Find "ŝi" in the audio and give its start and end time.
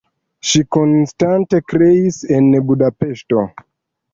0.51-0.61